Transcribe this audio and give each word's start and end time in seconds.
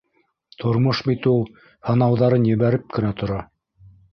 Тормош 0.63 1.01
бит 1.09 1.27
ул, 1.33 1.45
һынауҙарын 1.91 2.51
ебәреп 2.53 2.89
кенә 2.97 3.13
тора. 3.21 3.43